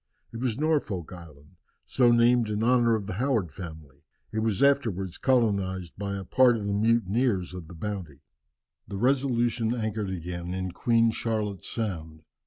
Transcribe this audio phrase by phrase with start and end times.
[0.33, 4.01] It was Norfolk Island, so named in honour of the Howard family.
[4.33, 8.21] It was afterwards colonized by a part of the mutineers of the Bounty.
[8.87, 12.23] The Resolution anchored again in Queen Charlotte's Sound.